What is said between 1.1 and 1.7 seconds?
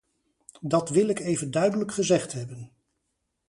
even